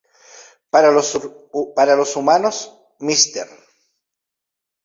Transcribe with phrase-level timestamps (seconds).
[0.71, 0.89] Para
[1.95, 3.47] los humanos, Mr.